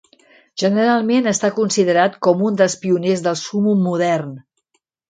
[0.61, 4.39] Generalment, està considerat com un dels pioners del sumo modern.